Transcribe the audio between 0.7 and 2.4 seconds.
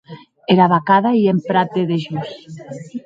vacada ei en prat de dejós.